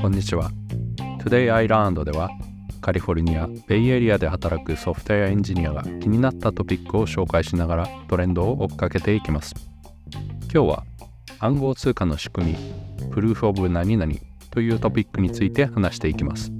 [0.00, 0.50] こんにちは
[1.24, 2.30] Today I Learned では
[2.80, 9.54] カリフォルニアベイエリアで働くソフトウェアエンジニアが気になったトピックを紹介しながらトレンドを追っかけていきます
[10.42, 10.84] 今日は
[11.40, 12.56] 暗号通貨の仕組み
[13.10, 14.14] Proof of 何々
[14.50, 16.52] というトピックについて話していきます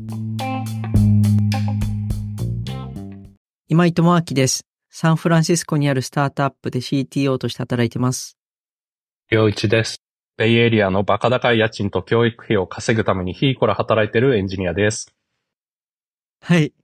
[3.68, 4.64] 今井智明です。
[4.90, 8.38] サンフランシスコにあるスタートアップで CTO として働いてます。
[9.28, 10.05] 良一です。
[10.36, 15.14] ベイエリアのバカ高い家賃と教育費を稼ぐためにヒーコラ働いてるエンジニアです。
[16.42, 16.74] はい。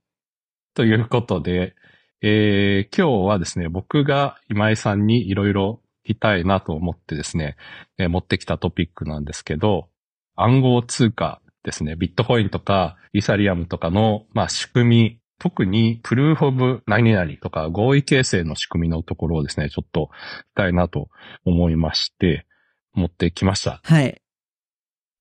[0.73, 1.75] ということで、
[2.21, 7.55] えー、今日はですね、僕が今井さんにいろいろ聞きたいなと思ってですね、
[7.99, 9.87] えー持ってきたトピックなんですけど、
[10.35, 21.09] 暗号通貨ですね、ビットコインとかイーサリアムとかの、まあ、仕組み、特にプルーフオブ何々とか合意形成の仕組みのところをですね、ちょっと聞きたいなと
[21.45, 22.47] 思いまして、
[22.93, 23.79] 持ってきました。
[23.83, 24.21] はい。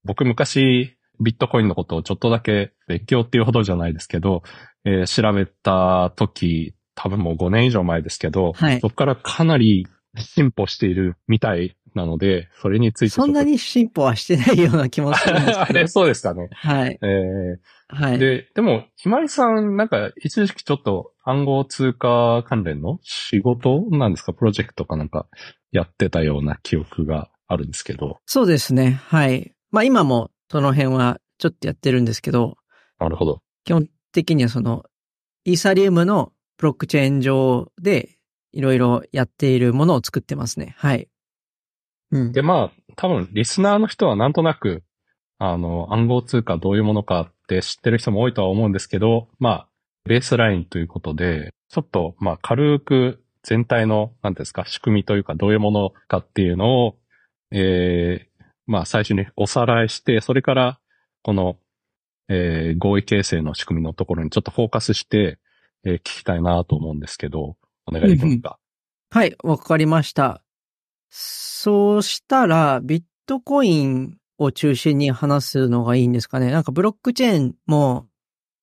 [0.04, 4.42] 僕昔、ビットコインのことをちょっとだけ勉強っていうほどじゃないですけど、
[4.84, 15.78] えー調べた時、多分もう5年以上前ですけど、はいそこからかなり進歩しているみたいなので、それについてそんなに進歩はしてないような気もするんですあけど。
[15.80, 16.48] れ、 そうですかね。
[16.52, 16.98] はい。
[17.00, 17.56] えー
[17.94, 18.18] はい。
[18.18, 24.32] で、でも、ひまりさん、なんか、一時期ちょっと暗号通貨関連の仕事なんですか？
[24.32, 25.26] プロジェクトかなんか
[25.72, 28.18] やってたような記憶があるんですけど。
[28.26, 29.00] そうですね。
[29.06, 29.52] はい。
[29.70, 32.56] まあ今もその辺はちょっとやってるんですけど、
[32.98, 33.40] なるほど。
[33.64, 34.84] 基本的にはその、
[35.44, 38.18] イーサリウムのブロックチェーン上で
[38.52, 40.74] いろいろやっているものを作ってますね。
[40.78, 41.08] はい。
[42.12, 42.32] うん。
[42.32, 44.84] で、まあ、多分、リスナーの人はなんとなく、
[45.38, 49.68] あの、暗号通貨どういうものかって知ってる人も多いとは思うんですけど、まあ、
[50.04, 56.96] ベースラインということで、ちょっと、まあ、軽く全体の、なんですか、仕組みというか、どういうものかっていうのを、
[57.52, 60.80] えー、まあ、最初におさらいして、それから、
[61.22, 61.56] この、
[62.28, 65.38] えー、合意形成の仕組みのところにちょっとフォーカスして、
[65.84, 68.58] えー聞きたいなと思うんですけど、お願いできますか？
[69.10, 70.42] はい、わかりました。
[71.10, 76.50] そうしたら、ビットコインを中心に話すのがいいんですかね？
[76.50, 78.06] なんかブロックチェーンも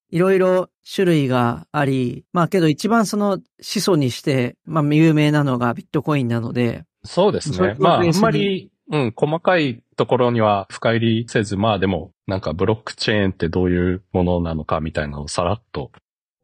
[0.10, 7.76] いろいろ種類があり、まあけど一番その始祖にして、まあ有名なのがビットコインなので、そうですね。
[7.78, 15.92] まあ、あんまり、うん、細かいところには深入りせず、まあでも、なんかブロックチェーンってどういうものなのかみたいなのをさらっと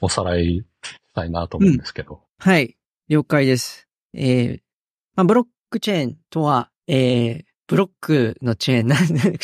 [0.02, 0.64] おさらいし
[1.16, 2.22] たいなと思うんですけど。
[2.38, 2.78] はい、
[3.10, 3.88] 了解です。
[4.14, 4.60] えー
[5.16, 9.40] まあ、ブロックチェーンとは、えーブロックのチェーンなんで、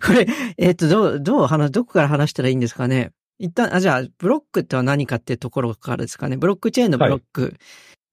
[0.00, 0.26] これ、
[0.56, 6.38] えっ、と、どう、どう話、どこから話したらいいんですかね一旦、あ、じゃあ、ブロックっては何かっていうところからですかね。
[6.38, 7.56] ブロックチェーンのブロック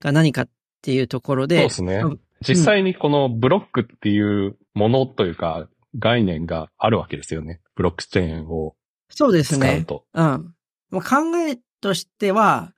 [0.01, 0.50] が何かっ
[0.81, 1.59] ていうところで。
[1.59, 7.62] そうですねうん実際にこのブロックっていうものというか、概念があるわけですよね。
[7.75, 8.75] ブロックチェーンを
[9.09, 9.68] そうですね。
[9.68, 10.06] 使うと。
[10.13, 10.53] うん。
[10.90, 12.74] まあ、考えとしては、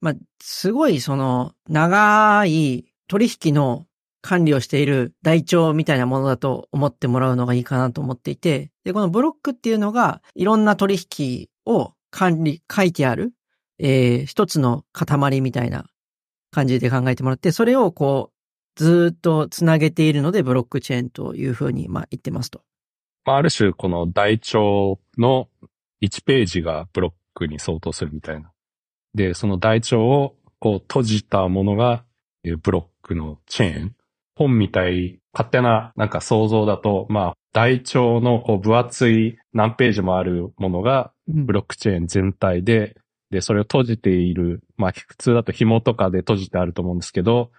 [0.00, 3.86] まあ、すごいその、長い取引の
[4.22, 13.32] 管理をしている台帳みたいなものだと思ってもらうのがいいかなと思っていて、で、このブロックっていうのが、いろんな取引を管理、書いてある、
[13.78, 15.86] えー一つの塊みたいな
[16.50, 18.39] 感じで考えてもらって、それをこう、
[18.76, 22.62] ずーっとつなげているので、ブロックチェーンというふうに、まあ、言ってますと。
[23.24, 25.48] まあ、ある種この台帳の
[26.02, 28.50] 1ページがブロックに相当するみたいな。
[29.14, 32.04] で、その台帳をこう閉じたものが
[32.44, 33.94] えーブロックのチェーン。
[34.34, 42.96] 本みたい、勝手ななんか想像だと、まあ、台帳のこう分厚い何ページもあるものがブロックチェーン全体で、
[43.30, 47.50] で、それを閉じている、まあ、普通だと紐とかで閉じてあると思うんですけど、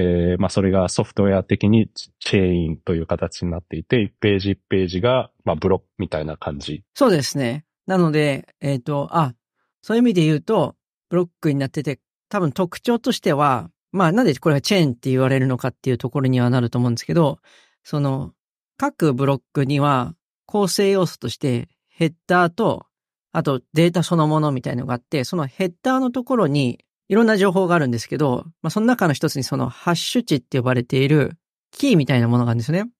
[0.00, 1.88] えーまあ、それがソフトウェア的に
[2.18, 6.82] チェーンという形になっていて、1ページ1ページが、まあ、ブロックみたいな感じ。
[6.94, 7.64] そうですね。
[7.86, 9.34] なので、えっ、と、あ、
[9.82, 10.76] そういう意味で言うと、
[11.08, 17.40] ブロックになってて、多分特徴としては、まあなんでこれがチェーンって言われるのかっていうところにはなると思うんですけど、
[17.82, 18.32] その、
[18.76, 20.14] 各ブロックには
[20.46, 22.86] 構成要素としてヘッダーと、
[23.32, 26.78] あとデータそのものみたいのがあって、そのヘッダーのところに
[27.10, 31.32] いろんな情報があるんですけど、まあその中の一つにそのハッシュ値って呼ばれている
[31.70, 32.90] キーみたいなものがあるんですよね。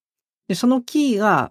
[0.48, 1.50] で、そのキーが、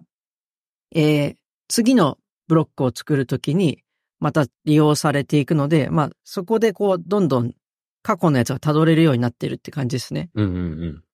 [0.94, 1.36] えー
[1.70, 2.18] 次の
[2.48, 3.84] ブロックを作るときに、
[4.18, 7.54] また利用されていくので、まあ、そこでこう、どんどん
[8.02, 10.30] 過去のやつが辿れるようになってるって感じですね。
[10.34, 11.04] うんうんうん。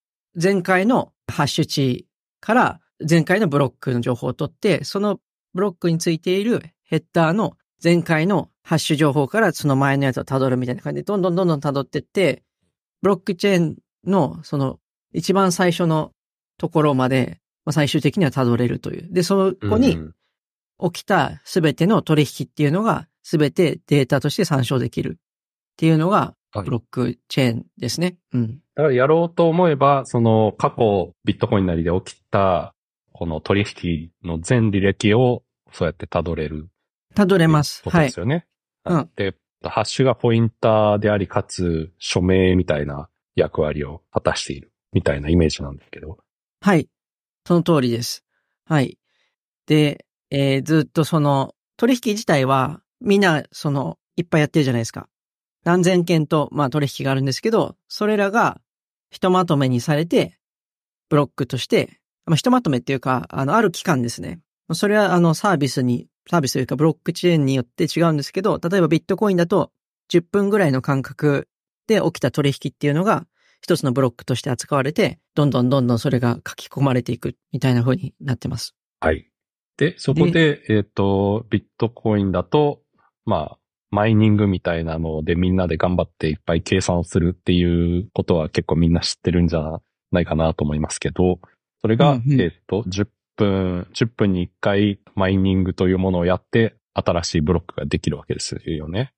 [0.43, 2.07] 前回のハッシュ値
[2.41, 5.21] から前回のブロックの情報を取って、その
[5.53, 12.43] ブロックについているヘッダーの前回のハッシュ情報からその前のやつを辿るみたいな感じで、どんどんどんどん辿ってって、
[13.03, 14.79] ブロックチェーンのその
[15.13, 16.13] 一番最初の
[16.59, 19.13] ところまでまあ、最終的には辿れるという。
[19.13, 20.15] で、そこにうん
[20.79, 25.21] 起きたすべての取引っていうのが、すべてデータとして参照できるっ
[25.79, 28.17] ていうのが、はいブロックチェーンですね。
[28.33, 28.61] うん。
[28.75, 32.75] だからやろうと思えば、その過去ビットコインなりで起きた、
[33.13, 35.43] この取引の全履歴を
[35.73, 36.69] そうやって辿れる
[37.15, 37.83] 辿れます。
[37.89, 38.21] はいです。
[38.21, 38.47] よね。
[38.87, 46.19] うんで、ハッシュがポインターであり、かつ署名みたいな役割を果たしているみたいなイメージなんですけど。
[46.61, 46.89] はい。
[47.47, 48.25] その通りです。
[48.65, 48.99] はい。
[49.67, 55.09] で、えーずっとその、取引自体は、みんな、その、いっぱいやってるじゃないですか。
[55.65, 58.61] 何千件と、まあ取引があるんですけど、それらが、
[59.11, 60.39] ひとまとめにされて、
[61.09, 64.41] ブロックとして、まあ、ひとまとめっていうか、あの、ある期間ですね。
[64.73, 69.73] それは、あの、サービスに、サービスというか、ブロックチェーンによって違うんですけど、例えばビットコインだと、
[70.11, 71.49] 10分ぐらいの間隔
[71.87, 73.27] で起きた取引っていうのが、
[73.61, 78.75] 一つのブロックとして扱われて、どんどんどんどんそれが書き込まれていくみたいな風になってます。
[79.01, 79.29] はい。
[79.77, 82.83] で、そこで、えっ、と、ビットコインだと、
[83.25, 83.59] まあ、
[83.91, 89.81] マイニングみたいなのでみんなで頑張っていっぱい計算をするっていうことは結構みんな知ってるんじゃ
[90.11, 91.39] ないかなと思いますけど、
[91.81, 93.07] それが、うんうんえっ、と、10
[93.37, 99.13] 分、10分に1回マイニングというものをやって、新しいブロックができるわけですよね。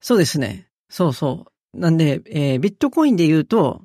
[0.00, 0.68] そうですね。
[0.88, 1.78] そうそう。
[1.78, 3.82] なんで、えービットコインで言うと、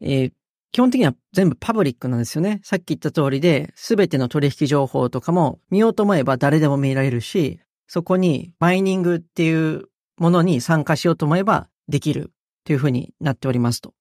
[0.00, 0.32] えー
[0.72, 2.62] 基本的には全部パブリックなんですよね。
[2.64, 12.32] さっき言った通りで、すべての取引情報とかも見ようと思えば誰でも見られるし、そこにマイニングっていうものに参加しようと思えばできる
[12.64, 13.92] というふうになっておりますと。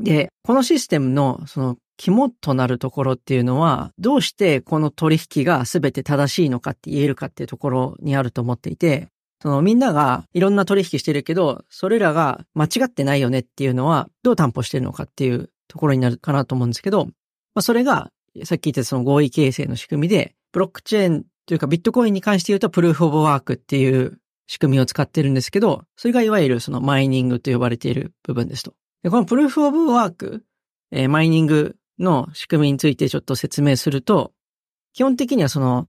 [0.00, 9.08] で、このシステムのその肝となるところっていうのは、どうしてこの取引が全て正しいのかって言えるかっていうところにあると思っていて、
[9.42, 17.10] そのみんながいろんな取引してるけど、それらが間違ってないよねっていうのはどう担保してるのかっていうところになるかなと思うんですけど、ま
[17.56, 18.10] あ、それが
[18.44, 28.74] さっき言ったその合意形成の仕組みで、ブロックチェーンというかビットコインに関して言うとプルーフオブワークっていう仕組みを使ってるんですけど、それがいわゆるそのマイニングと呼ばれている部分ですと。
[29.06, 30.42] で、このプルーフオブワーク、
[30.90, 34.32] えーマイニングの仕組みについてちょっと説明すると、
[34.94, 35.86] 基本的にはその、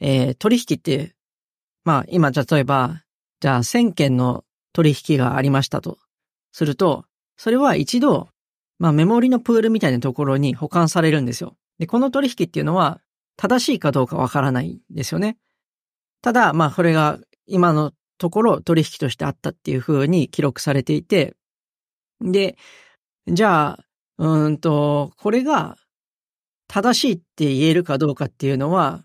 [0.00, 1.14] えー取引って、
[1.84, 3.04] まあ今例えば、
[3.38, 5.98] じゃあ1000件の取引がありましたと
[6.50, 7.04] すると、
[7.36, 8.28] それは一度、
[8.80, 11.56] まあメモリのプールみたいなところに保管されるんですよ。
[11.78, 13.00] で、この取引っていうのは
[13.36, 15.38] 正しいかどうかわからないんですよね。
[16.22, 21.36] ただ、まあこれが今のところ取引としてあったっていう風に記録されていて、
[22.20, 22.56] で、
[23.26, 23.84] じゃあ、
[24.18, 25.76] うんと、これが
[26.66, 29.04] 正しいって言えるかどうかっていうのは、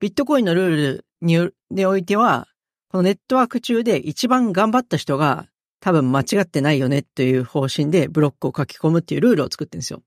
[0.00, 2.46] ビットコインのルールにおいては、
[2.90, 5.48] このネットワーク中で一番頑張った人が
[5.80, 10.02] 多分間違ってないよねという方針でブロックを書き込むっていうルールを作ってるんですよ。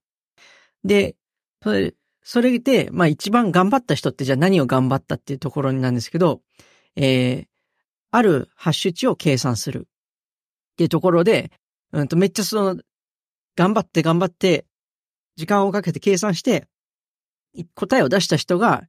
[0.84, 1.16] で、
[1.62, 1.94] それ
[2.24, 6.42] それで、まあ一番頑張った人ってじゃあ何を頑張ったっていうところなんですけど、
[6.96, 7.46] えー、
[8.12, 9.88] あるハッシュ値を計算する
[10.74, 11.52] っていうところで、
[11.94, 12.82] うんとめっちゃその、
[13.56, 14.66] 頑張って頑張って、
[15.36, 16.68] 時間をかけて計算して、
[17.76, 18.84] 答えを出した人が、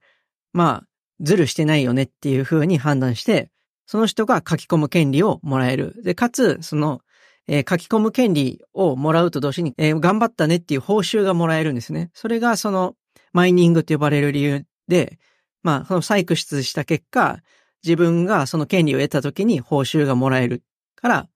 [0.53, 0.87] まあ、
[1.21, 3.51] ズルしてないよねっていう風に判断して、
[3.87, 6.03] その人が書き込む権利をもらえる。
[6.03, 7.01] で、かつ、その、
[7.49, 12.11] えー書き込む権利をもらうと同時に、えー頑張ったねっていう報酬がもらえるんですね。
[12.15, 12.95] それがその、
[13.33, 15.19] マイニングと呼ばれる理由で、
[15.63, 17.41] まあ、その採掘した結果、
[17.85, 20.63] 自分がその権利を得た時に報酬がもらえる
[20.95, 21.29] から、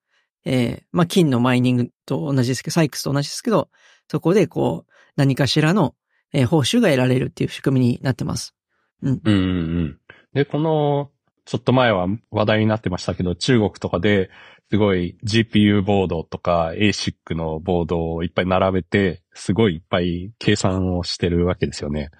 [0.46, 3.68] えーまあ、金のマイニングと同じですけど、採掘と同じですけど、
[4.08, 5.94] そこでこう、何かしらの、
[6.32, 8.54] えー報酬が得られるっていう仕組みになってます。
[9.02, 9.98] うんうんうん。
[10.32, 11.10] で、この、
[11.44, 14.30] ちょっと前は話題になってましたけど、中国とかで
[14.70, 22.10] すごい GPU ボードとか ASIC のボードをいっぱい並べて、すごいいっぱい計算をしてるわけですよね。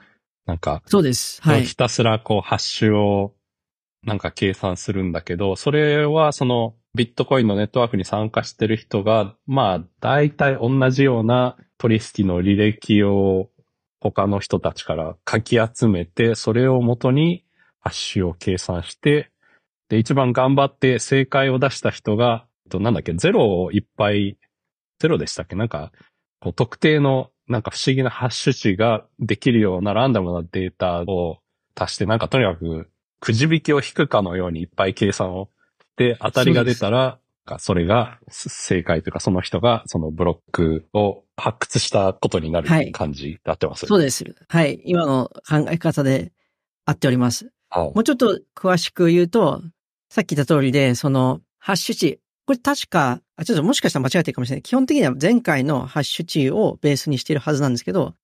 [0.47, 1.42] なんか、そうです。
[1.42, 1.64] はい。
[1.64, 3.35] ひたすらこうハッシュを
[4.04, 13.50] なんか計算するんだけど、それはそのビットコインのネットワークに参加してる人が、まあ大体同じような取引の履歴を
[14.00, 17.45] 他の人たちからかき集めて、それをもとに
[17.81, 19.31] ハッシュを計算して、
[19.88, 24.38] で、一番頑張って正解を出した人が、えっとなんだっけ、ゼロをいっぱい、
[24.99, 25.55] ゼロでしたっけ？
[25.55, 25.93] なんか、
[26.41, 31.38] こう特定のなんか不思議なハッシュ値ができるようなランダムなデータを
[31.75, 32.88] 足して、なんかとにかく
[33.21, 35.50] くじ引きを引くかのようにいっぱい計算を
[35.97, 37.19] して、当たりが出たら、
[37.59, 43.87] それが正解というか、その人がそのブロックを発掘したことになるはい感じになってます。
[43.87, 44.25] そうです。
[44.49, 44.81] はい。
[44.85, 46.33] 今の考え方で
[46.85, 47.47] 合っております。
[47.71, 49.62] はいもうちょっと詳しく言うと、
[50.09, 52.21] さっき言った通りで、その、ハッシュ値。
[52.47, 54.62] これ確か、あ、ちょっともしかしたら間違ってるかもしれない。
[54.62, 58.15] 基本的には前回のハッシュ値をベースにしているはずなんですけど、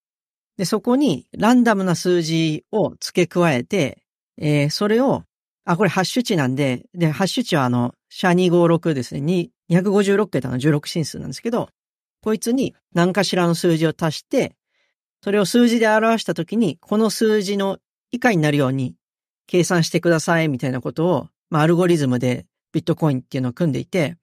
[0.57, 4.05] で、そこにランダムな数字を付け加えて、
[4.38, 5.25] えーそれを、
[5.64, 11.69] あ、これハッシュ値なんで、で、ハッシュ値はあの、シャ256ですね、に256桁の16進数なんですけど、
[12.23, 14.54] こいつに何かしらの数字を足して、
[15.23, 17.78] それを数字で表したときに、この数字の
[18.11, 18.95] 以下になるように
[19.47, 24.16] 計算してくださいみたいなことを、まあ、アルゴリズムでビットコインっていうのを組んでいて、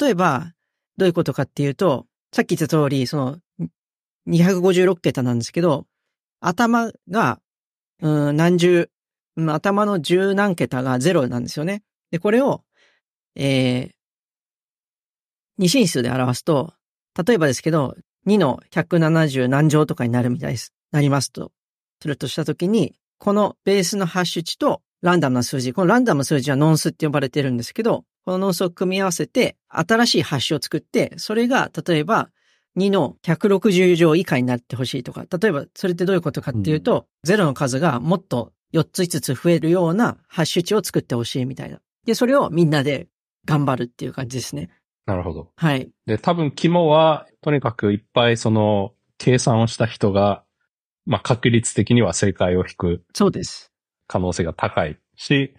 [0.00, 0.52] 例えば、
[0.96, 3.38] どういうことかっていうと、さっき言った通り、その、
[4.28, 5.86] 256桁なんですけど、
[6.40, 7.40] 頭が、
[8.00, 8.90] うん、何十、
[9.36, 11.82] 頭の十何桁がゼロなんですよね。
[12.10, 12.62] で、これを、
[13.36, 13.90] えー、
[15.58, 16.72] 二進数で表すと、
[17.26, 17.96] 例えばですけど、
[18.26, 20.72] 2の170何乗とかになるみたいです。
[20.90, 21.52] なりますと。
[22.02, 32.30] するとしたときに、このベースのハッシュ値とランダムな数字、このランダムな数字はノンスって呼ばれてるんですけど、このノンスを組み合わせて、新しいハッシュを作って、それが、例えば、
[32.78, 41.80] 2の160乗以下になってほしいとか、例えば、それってどういうことかっていうと、ゼロの数がもっと4つ5つ増えるようなハッシュ値を作ってほしいみたいな。
[42.04, 43.08] で、それをみんなで
[43.44, 44.70] 頑張るっていう感じですね。
[45.06, 45.50] なるほど。
[45.56, 45.90] はい。
[46.06, 50.44] で、多分肝は、とにかくいっぱいその、計算をした人が、
[51.04, 53.72] まあ、確率的には正解を引くそうです。
[54.06, 55.54] 可能性が高いし、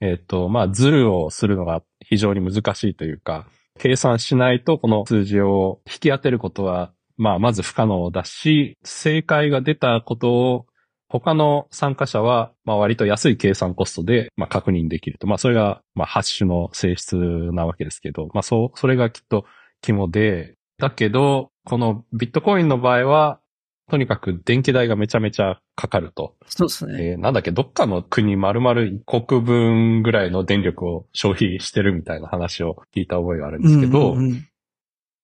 [0.00, 3.46] えっ、と、まあ、ズルをするのが非常に難しいというか、
[3.78, 10.66] 計算しないとこの数字を引き当てることは、まあ、まず不可能だし、正解が出たことを
[11.08, 15.26] 他の参加者は、まあ、割と安い計算コストで、まあ、確認できると。
[15.26, 19.44] まあ、それが、まあ、ハッシュの性質なわけですけど、まあ、そう、それがきっと
[19.80, 23.40] 肝で、だけど、このビットコインの場合は、
[23.88, 26.34] とにかく電気代がめちゃめちゃかかると。
[26.48, 27.10] そうですね。
[27.12, 34.48] えーなんだっけ、どっかの国丸々一国分ぐらいの電力を消費してるみたいな話を聞いた覚えがあるんですけど、うんうんうん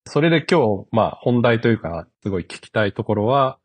[0.04, 3.60] それで今日、まあ本題というか、すごい聞きたいところは、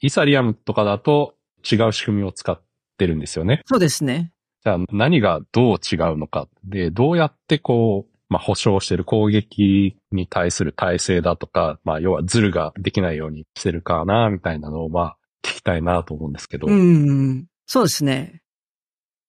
[0.00, 1.35] イーサリアムとかだと
[1.70, 2.60] 違う仕組みを使っ
[2.98, 3.62] てるんですよね。
[3.66, 4.32] そうですね。
[4.64, 6.48] じゃあ何がどう違うのか。
[6.64, 16.66] で、どうやってこう、まあ保証してる攻撃に対する体制だとか、まあ要はズルができないようにしてるかな、みたいなのをまあ聞きたいなと思うんですけど。
[16.66, 17.46] うんうん。
[17.66, 18.42] そうですね。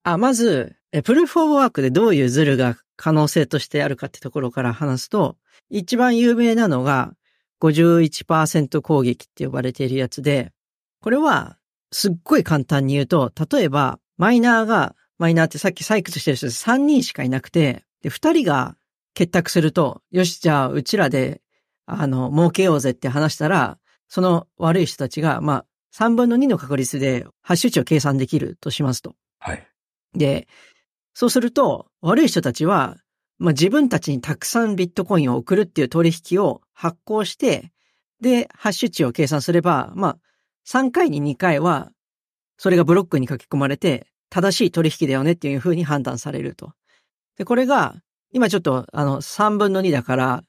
[0.03, 5.37] あ、まず、えプルーフオブワークでどういうズルが可能性としてあるかってところから話すと、
[5.69, 7.13] 一番有名なのが
[7.61, 10.53] 51%攻撃って呼ばれているやつで、
[11.01, 11.57] これは
[11.91, 18.75] すっごい簡単に言うと、例えばマイナーが、マイナーってさっき採掘してる人3人しかいなくて、で、2人が
[19.13, 21.41] 結託すると、よし、じゃあうちらで、
[21.85, 25.65] あの、儲けようぜって話したら、その悪い人たちが、まあ、
[25.95, 29.15] 3分の2の確率でハッシュ値を計算できるとしますと。
[29.39, 29.67] はい。
[30.13, 30.47] で、
[31.13, 32.97] そうすると、悪い人たちは、
[33.39, 37.71] まあ、自分たちにたくさんビットコインを送るっていう取引を発行して、
[38.21, 40.19] で、ハッシュ値を計算すれば、まあ、
[40.67, 41.91] 3回に2回は、
[42.57, 46.73] それがブロックに書き込まれて、正しい取引だよねっていう風に判断されると。
[47.37, 47.95] で、これが、
[48.31, 50.43] 今ちょっと、あの、3分の2だから、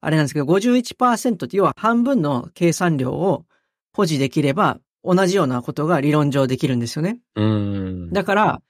[0.00, 3.46] あれなんですけど、51%って要は半分の計算量を
[3.94, 7.18] 保持できれば、同じようなことが理論上できるんですよね。
[7.34, 8.12] うーん。
[8.12, 8.62] だから、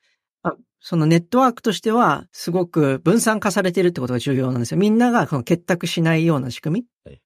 [0.43, 4.79] あそのネットワークとしては、すごく分散化されてるってことが重要なんですよ。
[4.79, 7.21] みんながこの結託しないような仕組はいみ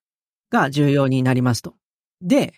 [0.50, 1.74] が重要になりますと。
[2.22, 2.54] で、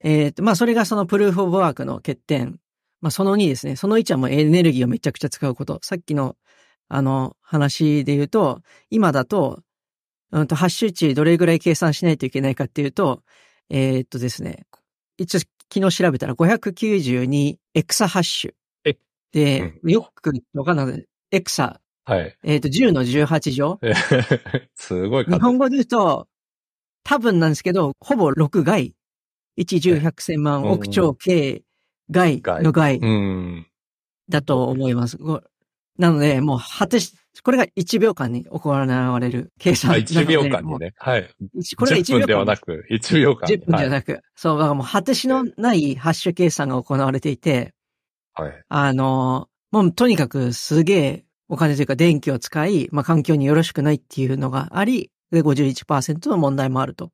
[0.00, 2.58] えっ、と、まあ、それがそのプルーフオブワークの欠点。
[3.00, 3.76] まあ、その2ですね。
[3.76, 5.78] その1はもうエネルギーをめちゃくちゃ使うこと。
[5.82, 6.36] さっきの、
[6.88, 9.62] あの、話で言うと、今だと、
[10.32, 13.22] うんと、ハッシュ値どれぐらい計算しないといけないかっていうと、
[13.70, 14.66] えっ、とですね、
[15.18, 15.40] 一応
[15.72, 18.54] 昨日調べたら592エクサハッシュ。
[18.84, 18.96] え
[19.32, 21.06] で、よくわかんない。
[21.32, 22.36] エクサ、はい。
[22.44, 23.80] えっ、と、10の18乗。
[23.82, 23.92] え
[24.76, 26.28] すごい数日本語で言うと、
[27.02, 28.94] 多分なんですけど、ほぼ6外。
[29.58, 31.62] 1、10、100、1000万、うん億兆、計、
[32.10, 33.00] 外の外。
[34.28, 35.16] だと思います。
[35.16, 35.42] ご
[35.98, 40.14] なので、もう果てし、これが1秒間に行われる計算あ、なので。
[40.14, 40.94] 1秒間にもね。
[40.98, 41.20] はい。
[41.20, 41.28] う。
[41.76, 43.46] これが1 10秒間分ではなく、1秒間。
[43.46, 43.90] 10分じゃく。
[43.90, 47.72] なく、そう、だからもう果てしのないハッシュ計算が行われていて、
[48.34, 48.64] はい。
[48.68, 57.10] あの、もうとにかくすげえお金というか電気を使い、まあ環境によろしくないっていうのがあり、で51%の問題もあると。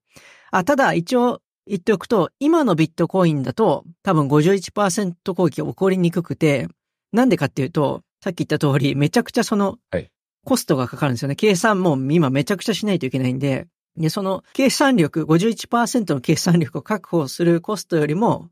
[0.50, 6.68] あ、ただ一応言っておくと、今のビットコインだと多分51%攻撃が起こりにくくて、
[7.12, 10.10] なんでかっていうと、さっき言った通り、めちゃくちゃそのはい、
[10.44, 11.36] コストがかかるんですよね。
[11.36, 13.66] 計算も今めちゃくちゃしないといけないんで、
[13.96, 18.50] で、その計算力、51%の計算力を確保するコストよりも、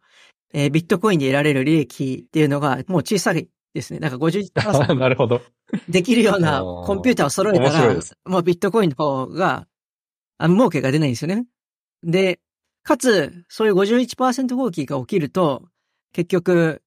[0.52, 4.00] えービットコインで得られる利益っていうのがもう小さいですね。
[4.00, 5.40] だから51%なるほど。
[5.88, 9.66] できるようなコンピューターを揃えたらもうビットコインの方が、
[10.38, 11.46] あの、儲けが出ないんですよね。
[12.02, 12.40] で、
[12.82, 15.64] かつ、そういう51%合金が起きると、
[16.12, 16.82] 結局、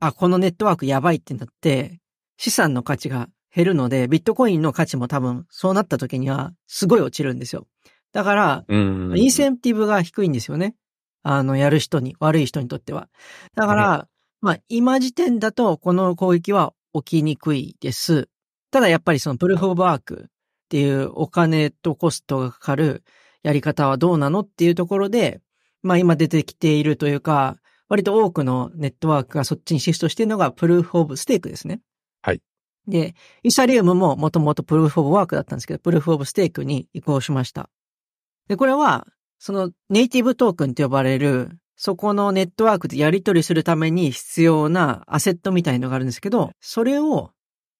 [0.00, 2.00] あ、このネットワークやばいってなって、
[2.36, 7.66] 資産の価値が減るので、ビットコインの価値も多分、そうなった時には、すごい落ちるんですよ。
[8.12, 9.18] だから、うん。
[9.18, 10.74] インセンティブが低いんですよね。
[11.22, 13.08] あの、やる人に、悪い人にとっては。
[13.54, 14.08] だから、
[14.40, 18.28] まあ、今時点だと、この攻撃は起きにくいです。
[18.70, 23.02] ただやっぱりそのプルーフオブワークっていうお金とコストがかかる
[23.42, 25.40] やり方はどうなのっていうところで、
[25.82, 27.56] まあ今出てきているというか、
[27.88, 31.80] 割と多くのネットワークがそっちにシフトしているのがプルーフオブステークですね。
[32.22, 32.42] はい。
[32.86, 37.70] で、イーサリウムももともとプルーフオブワークだったんですけど、プルーフオブステークに移行しました。
[38.48, 39.06] で、これは、
[39.38, 47.30] そのネイティブトークンと呼ばれる、そこのネットワークでやり取りするために必要なアセットみたいのがあるんですけど、それを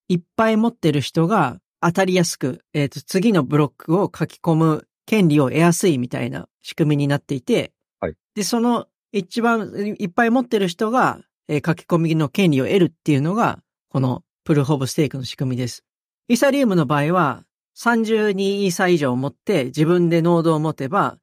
[0.08, 15.82] いっぱい持ってる人が当たりやすく、えっ、と、次のブロックを書き込む権利を得やすいみたいな仕組みになっていて、はいで、その一番いっぱい持ってる人が、えー書き込みの権利を得るっていうのが、このプルーフオブステークの仕組みです。
[16.28, 17.44] イーサリウムの場合は、
[17.78, 21.16] 32イーサ以上持って自分でノードを持てば、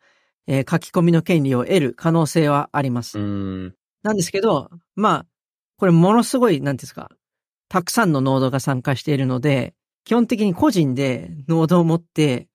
[0.47, 3.19] えー書き込みの権利を得る可能性はあります。
[3.19, 3.75] うん。
[4.01, 5.25] なんですけど、まあ、
[5.77, 7.11] これものすごい、なんですか、
[7.69, 9.75] たくさんのノードが参加しているので、
[10.05, 12.47] 基本的に個人でノードを持って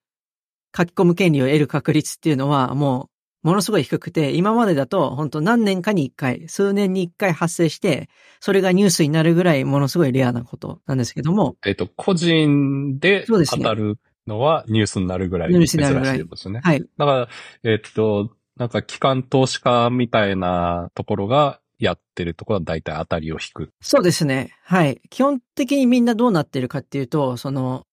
[0.76, 3.10] 書き込む権利を得る確率っていうのはもう
[3.42, 15.92] ものすごい低くて、今までだと本当何年かに一回、数年に一回発生して、それがニュースになるぐらいものすごいレアなことなんですけども、えっと、個人で当たるのはニュースになるぐらい珍しいです
[16.48, 16.60] よね。
[16.62, 16.84] はい。
[16.98, 17.28] だから、
[17.64, 23.70] えっと、なんか機関投資家みたいなところがやってるところは大体当たりを引く。
[23.80, 24.54] そうですね。
[24.64, 25.00] はい。
[25.08, 27.89] 基本的にみんなどうなってるかっていうと、その、ま、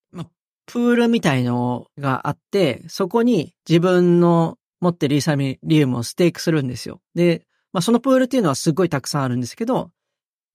[0.67, 7.01] プールみたいのがあって、そこに自分の持ってるイーサリウムをステークするんですよ。
[7.15, 9.91] で、まあ、そのプールっていうのはすごいたくさんあるんですけど、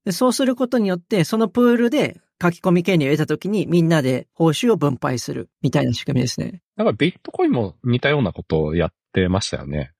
[0.04, 6.60] でそうすることによって、そのプールで書き込み権利を得たときにみんなで報酬を分配するみたいな仕組みですね。
[6.76, 9.92] だからビットコインも似たようなことをやってましたよね。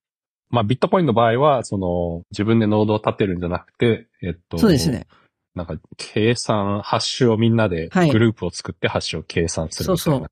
[0.49, 5.07] まあビットコインの場合は、その自分でノードを立てるんじゃなくて、えっと、そうですね。
[5.55, 9.97] なんか計算、ハッシュをみんなではいグループを作ってハッシュを計算するみたいな。
[9.97, 10.27] そうそう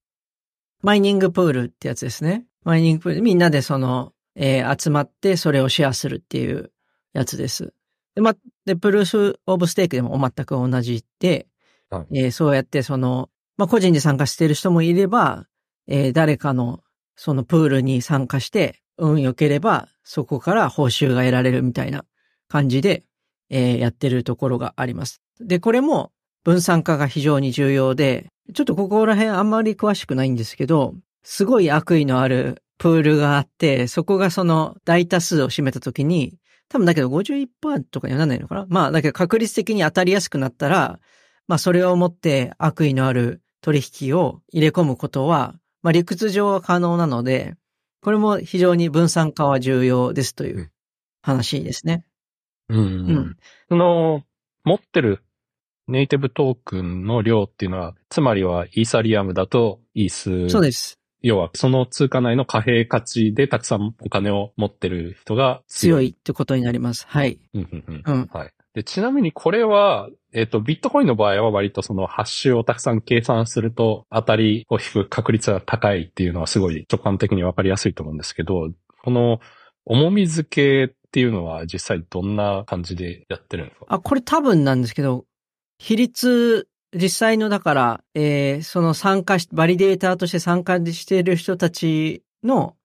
[0.82, 2.46] マイニングプールってやつですね。
[2.64, 6.72] マイニングプール、みんなでその、えー集まってそれをシェアするっていう
[7.14, 7.74] やつです。
[8.16, 11.48] で、ま、で、プルースオブステークでも全く同じで、
[11.90, 15.46] はえーそうやってその、まあ、個人で参加している人もいれば、
[15.88, 16.82] えー誰かの
[17.16, 22.06] そのプールに参加して、運良ければそこから報酬が得られるみたいな
[22.48, 23.04] 感じで、
[23.54, 25.22] えーやってるところがあります。
[25.40, 26.12] で、これも
[26.44, 36.38] 分散化が非常に重要で、ちょっとここら辺あんまり詳しくないんですけど、すごい悪意のあるプールがあって、そこがその大多数を占めたときに、
[36.70, 38.66] 多分だけど51%とかにはならないのかな？
[38.70, 41.00] まあだけど確率的に当たりやすくなったら、
[41.48, 47.56] まあそれをもって悪意のある取引を入れ込むことは、まあ理屈上は可能なので、
[48.02, 50.72] これも非常に分散化は重要ですという
[51.22, 52.06] 話ですね。
[52.72, 53.10] うん。
[53.10, 53.38] うん
[53.70, 54.24] その、
[54.64, 55.24] 持ってる
[55.88, 60.50] ネイティブトークンの量っていうのは、つまりはイーサリアムだとイース。
[60.50, 61.00] そうです。
[61.22, 66.16] 要は、その通貨内の貨幣価値でたくさんお金を持ってる人が強い。
[66.18, 67.06] ってことになります。
[67.08, 67.40] はい。
[67.54, 68.30] うんうんうんうん。
[68.34, 68.52] はい。
[68.74, 78.72] で、ちなみにこれは、えっ、と、ビットコインの場合は割とそのハッシュをたくさん計算すると当たりを引く確率が高いっていうのはすごい直感的にわかりやすいと思うんですけど、
[79.04, 79.42] この
[79.86, 83.86] 重み付けっていうのは実際どんな感じでやってるんですか？
[83.89, 85.26] あ、これ多分なんですけど、
[85.78, 92.76] 比率、実際のだから、えーその参加し、バリデーターとして参加している人たちの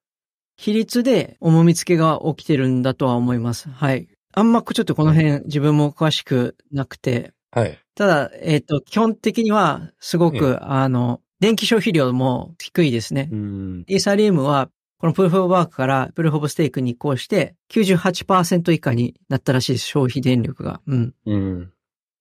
[0.56, 3.68] 比率で重み付けが起きてるんだとは思います。
[3.68, 4.08] はい。
[4.34, 7.78] あんまちょっとこの辺自分も詳しくなくて、はい。
[7.94, 13.28] ただ、えっ、と、基本的にはすごく、あの、電気消費量も低いですね。
[13.32, 13.84] うん。
[13.86, 20.80] イーサリアムは、この Proof of Work から Proof of Stake に移行して、98%以下になったらしいです、消費電力が。
[20.86, 21.14] うん。
[21.26, 21.72] うん。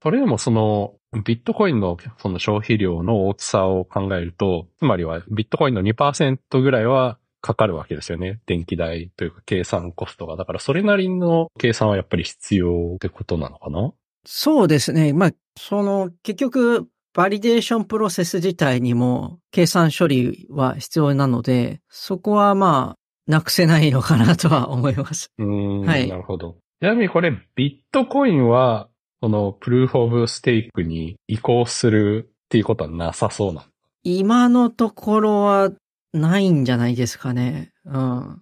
[0.04, 8.42] それでもその、ビットコインのその消費量の大きさを考えると、つまりはビットコインの2%ぐらいはかかるわけですよね。
[8.46, 10.36] 電気代というか計算コストが。
[10.36, 13.94] だからそれなりの計算はやっぱり必要ってことなのかな？
[14.26, 15.14] そうですね。
[15.14, 25.32] まあ、その、結局、バリデーションプロセス自体にも計算処理は必要なので、そこはまあ、なくせないのかなとは思います。
[25.38, 26.58] うーん、はいなるほど。
[26.82, 28.90] ちなみにこれ、ビットコインは、
[29.22, 33.68] このプルーフオブステークに移行するっていうことはなさそうなの。
[34.04, 35.72] 今のところは
[36.14, 37.72] ないんじゃないですかね。
[37.86, 38.42] うん。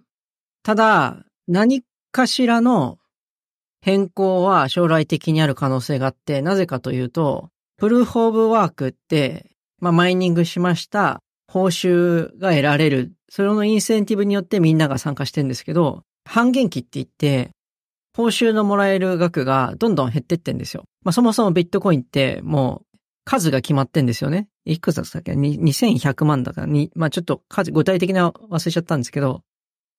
[0.64, 2.98] ただ、何かしらの
[3.80, 7.50] 変更は将来的にある可能性があって、なぜかというと、
[7.84, 13.12] プルーフオブワークって、まあ、マイニングしました、報酬が得られる。
[13.28, 17.50] それのインセンティブによってみんなが参加してるんですけど、半減期って言って、
[18.16, 20.84] 報酬のもらえる額がどんどん減ってってんですよ。
[21.02, 24.48] まあ、そもそもビットコインってもう数が決まってんですよね。
[24.64, 29.42] いくつだったっけ ?2100 万だからに、まあ、ちょっと数、具体的な忘れちゃったんですけど、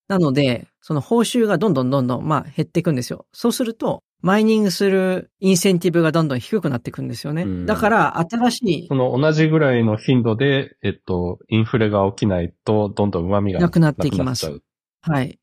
[0.08, 3.28] なので、その報酬がどんどんどんどん、まあ、減っていくんですよ。
[3.32, 7.44] そうすると、マイニングするインセンティブがどんどん低くなっていくんですよね。
[7.44, 14.62] うんだから、新しいそ、の同じぐらいの頻度で、えっと、インフレが起きないと、どんどん旨味がなくなっていきます
[15.02, 15.38] はい。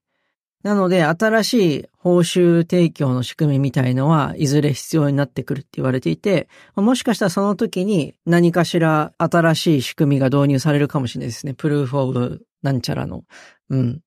[0.65, 11.55] なので、新しい報酬提供の仕組みみたいのは、いずれ必要になってくるって言われていて、もしかしたらその時に何かしら新しい仕組みが導入されるかもしれないですね。
[11.55, 13.23] プルーフオブなんちゃらの。
[13.71, 14.01] うん。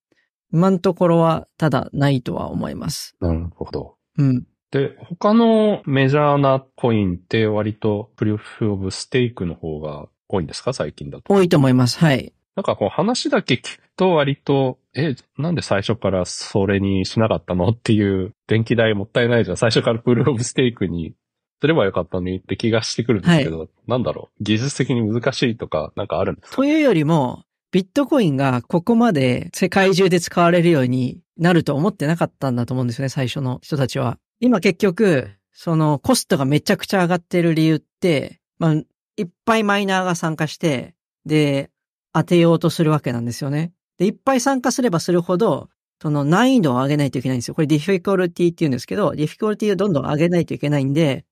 [0.51, 3.15] 今のところは、ただないとは思います。
[3.21, 3.95] なるほど。
[4.17, 4.45] うん。
[4.75, 10.73] で、他のメジャーなコインって割とプルーフオブステークの方が多いんですか？
[10.73, 11.33] 最近だと。
[11.33, 11.97] 多いと思います。
[11.99, 12.33] はい。
[12.57, 17.69] なんかこう話だけ聞くと割と、え、なんで最初からそれにしなかったの？
[17.69, 19.57] っていう、電気代もったいないじゃん。
[19.57, 21.13] 最初からプルーフオブステークに
[21.61, 24.43] すればよかったのにって気がしてくるんですけど、なんだろう？
[24.43, 26.55] 技術的に難しいとかなんかあるんですか？
[26.57, 34.17] というよりも、ビットコインがここまで世界中で使われるようになると思ってなかったんだと思うんですよね、最初の人たちは。
[34.39, 38.73] 今結局、そのコストがめちゃくちゃ上がってる理由って、まあ、
[39.17, 40.95] いっぱいマイナーが参加して、
[41.25, 41.71] で、
[42.13, 43.71] 当てようとするわけなんですよね。
[43.97, 45.69] で、いっぱい参加すればするほど、
[46.01, 47.55] その難易度を上げないといけないんですよ。
[47.55, 51.25] これ difficulty って言うんですけど、 difficulty をどんどん上げないといけないんで、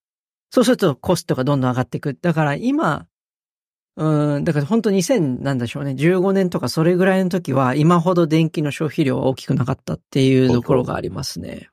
[0.49, 2.13] そうするとコストがどんどん上がっていく。
[2.13, 3.07] だから今、
[3.95, 5.91] うん、だから本当2000なんでしょうね。
[5.91, 11.69] 15年とかそれぐらいの時は今ほど電気の消費量は大きくなかったっていうところがありますね。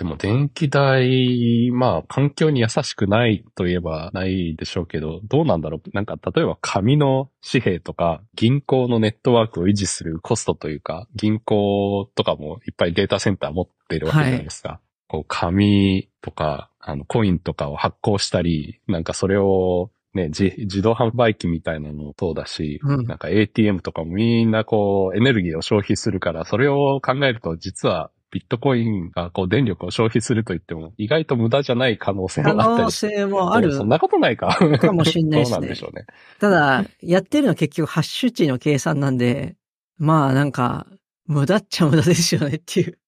[0.00, 5.90] でも電気代、まあ環境に優しくないといえばないでしょうけど、どうなんだろう。
[5.92, 14.80] なんか例えば紙の紙幣とか銀行のネットワークを維持するコストというか、銀行とかもいっぱいデータセンター持ってるわけじゃないですか。
[15.06, 23.06] こう紙とか、あのコインとかを発行したり、なんかそれをね、自自動販売機みたいなのもそうだし、うん。
[23.06, 34.56] なんか ATM とかもみんなこうエネルギーを消費するから、それを考えると実はビットコインがこう電力を消費すると言っても意外と無駄じゃない可能性可もあったり能性もあるでそんなことないか。
[34.80, 36.06] かもしんないですねどうなんでしょうね。
[36.38, 39.56] ただ、やってるのは結局ハッシュ値の計算なんで、
[39.98, 40.86] まあなんか、
[41.26, 42.98] 無駄っちゃ無駄ですよねっていう。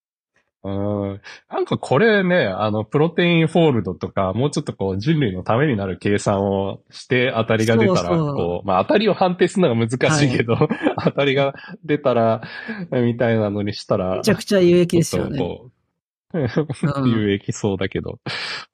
[0.63, 1.21] うん。
[1.49, 10.55] なんかこれね、あの、プロテインフォールドとか、もうちょっとこう人類のためになる計算をして当たりが出たら、そうそうこう、まあ当たりを判定するのが難しいけど、
[11.03, 12.41] 当たりが出たら、
[12.91, 15.39] みたいなのにしたら、めちゃくちゃ有益ですよね。
[17.05, 18.19] 有益そうだけど。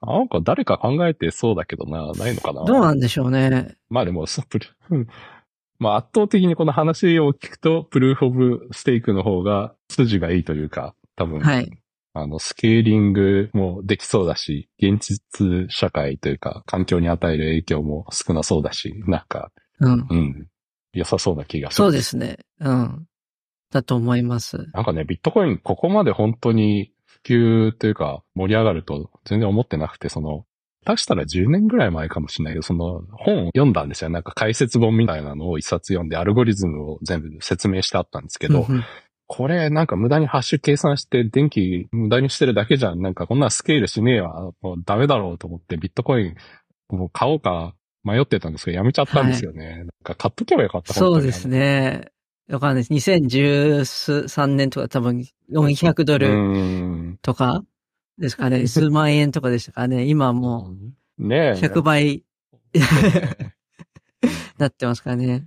[0.02, 2.64] なんか誰か考えてそうだけどな、ないのかな。
[2.64, 3.76] どうなんでしょうね。
[3.90, 5.08] まあでも、プルうん
[5.80, 11.70] まあ圧倒的にこの話を聞くと、プルーフオブステークの方が筋がいいというか、多分、はい。
[12.14, 19.52] あの、スケーリングもできそうだし、現実社会というか、環境に与える影響も少なそうだし、なんか、
[19.82, 20.08] うん。
[20.10, 20.48] うん、
[20.94, 21.86] 良さそうな気がする。
[21.86, 22.38] そうですね。
[22.62, 23.06] うん。
[23.70, 24.58] だと思います。
[24.74, 27.20] なんかね、ビットコインここまで本当に普
[27.72, 30.46] 及というか盛り上がると全然思ってなくて、その、
[30.86, 34.10] 下手したら10年ぐらい前かもしれないけど、その本を読んだんですよ。
[34.10, 38.84] なんか解説本みたいなのを一冊読んでアルゴリズムを全部説明してあったんですけど、うんうん
[39.32, 43.02] これなんか無駄にハッシュ計算して電気無駄にしてるだけじゃん。
[43.02, 44.52] なんかこんなスケールしねえわ。
[44.62, 46.36] もうダメだろうと思ってビットコイン
[46.90, 49.76] もう買おうか迷ってたんですけどやめちゃったんですよね。
[49.78, 50.96] なんか買っとけばよかった。
[50.96, 52.08] そうですね。
[52.50, 53.12] わかんないです。
[53.12, 56.18] 2013年とか多分400ド。
[56.18, 57.20] ル。
[57.22, 57.62] とか
[58.18, 58.66] ですかね。
[58.66, 60.06] 数万円とかでしたかね。
[60.06, 60.74] 今はも。
[61.20, 62.24] う100倍
[64.58, 65.46] なってますからね。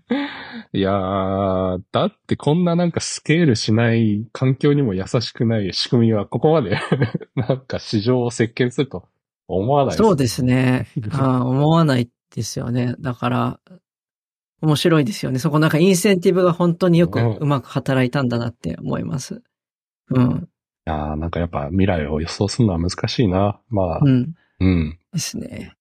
[0.72, 6.78] いやー、だってこんななんかスケールしない環境にも優しくない仕組みはここまで
[7.36, 9.08] なんか市場を席巻すると
[9.48, 10.86] 思わないそうですね。
[11.12, 12.94] ああ思わないですよね。
[13.00, 13.60] だから、
[14.62, 15.38] 面白いですよね。
[15.38, 19.42] そこなんかインセンティブが本当によくうんうまく働いたんだなって思います。
[20.10, 20.48] うん。
[20.86, 23.60] いやーなんかやっぱ未来を予想するのは難しいな。
[23.68, 24.34] まあ、うん。
[24.60, 24.98] うん。
[25.12, 25.74] ですね。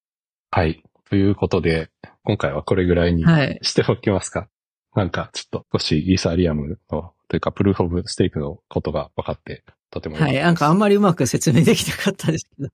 [0.50, 0.84] はい。
[1.10, 1.90] ということで、
[2.24, 3.60] 今回はこれぐらいにはい。
[3.62, 4.48] しておきますか。
[4.96, 10.46] なんかちょっと少しイーサリアムの、というかプルーフオブステークのことが分かって、とても良かったですはい。
[10.46, 12.70] なんかあんまりうまく説明できなかったですけど。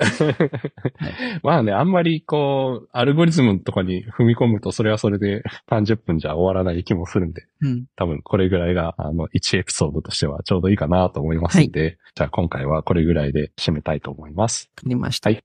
[1.42, 7.84] まあね、あんまりこう、アルゴリズムとかに踏み込むとそれはそれで30分じゃ終わらない気もするんで、うん。
[7.96, 14.70] 多分これぐらいが、あの、1エピソードとしてはちょうどいいかなと思いますんで、じゃあ今回はこれぐらいで締めたいと思います。
[14.78, 15.28] わかりました。
[15.28, 15.42] はい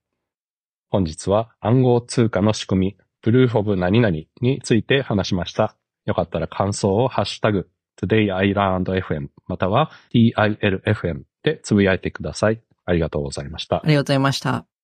[0.89, 5.75] 本日は暗号通貨の仕組み、プルーフオブ何々について話しました。
[6.05, 7.69] よかったら感想をハッシュタグ、
[8.01, 12.61] todayislandfm または tilfm でつぶやいてください。
[12.85, 13.81] ありがとうございましたあ。
[13.85, 14.74] りがとうございました。